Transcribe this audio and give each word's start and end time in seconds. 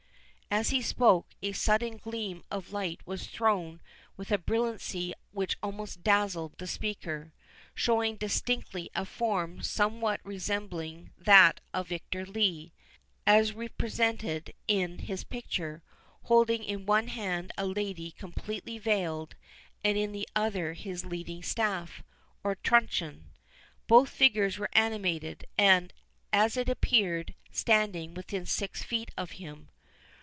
As 0.53 0.69
he 0.71 0.81
spoke, 0.81 1.27
a 1.41 1.53
sudden 1.53 1.95
gleam 1.95 2.43
of 2.51 2.73
light 2.73 2.99
was 3.07 3.25
thrown 3.25 3.79
with 4.17 4.33
a 4.33 4.37
brilliancy 4.37 5.13
which 5.31 5.55
almost 5.63 6.03
dazzled 6.03 6.57
the 6.57 6.67
speaker, 6.67 7.31
showing 7.73 8.17
distinctly 8.17 8.89
a 8.93 9.05
form 9.05 9.61
somewhat 9.63 10.19
resembling 10.25 11.11
that 11.17 11.61
of 11.73 11.87
Victor 11.87 12.25
Lee, 12.25 12.73
as 13.25 13.53
represented 13.53 14.53
in 14.67 14.97
his 14.99 15.23
picture, 15.23 15.83
holding 16.23 16.65
in 16.65 16.85
one 16.85 17.07
hand 17.07 17.53
a 17.57 17.65
lady 17.65 18.11
completely 18.11 18.77
veiled, 18.77 19.35
and 19.85 19.97
in 19.97 20.11
the 20.11 20.27
other 20.35 20.73
his 20.73 21.05
leading 21.05 21.41
staff, 21.41 22.03
or 22.43 22.55
truncheon. 22.55 23.29
Both 23.87 24.09
figures 24.09 24.57
were 24.57 24.69
animated, 24.73 25.45
and, 25.57 25.93
as 26.33 26.57
it 26.57 26.67
appeared, 26.67 27.35
standing 27.51 28.13
within 28.13 28.45
six 28.45 28.83
feet 28.83 29.11
of 29.17 29.31
him. 29.39 29.69